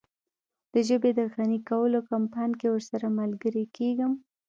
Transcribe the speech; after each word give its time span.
د 0.73 0.75
ژبې 0.87 1.11
د 1.19 1.21
غني 1.33 1.59
کولو 1.69 1.99
کمپاین 2.11 2.51
کې 2.59 2.67
ورسره 2.71 3.07
ملګری 3.19 3.65
کیږم. 3.77 4.11